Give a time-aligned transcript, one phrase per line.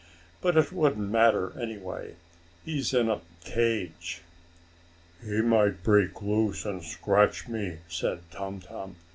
[0.41, 2.13] "But it wouldn't matter, anyhow, as
[2.65, 4.23] he's in a cage."
[5.23, 8.95] "He might break loose, and scratch me," said Tum Tum.